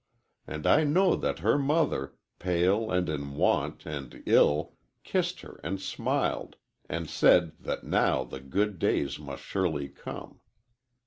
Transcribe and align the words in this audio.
And 0.47 0.65
I 0.65 0.83
know 0.83 1.15
that 1.15 1.37
her 1.45 1.59
mother, 1.59 2.15
pale, 2.39 2.89
and 2.89 3.07
in 3.07 3.35
want, 3.35 3.85
and 3.85 4.23
ill, 4.25 4.73
kissed 5.03 5.41
her 5.41 5.59
and 5.63 5.79
smiled, 5.79 6.55
and 6.89 7.07
said 7.07 7.51
that 7.59 7.83
now 7.83 8.23
the 8.23 8.39
good 8.39 8.79
days 8.79 9.19
must 9.19 9.43
surely 9.43 9.89
come. 9.89 10.39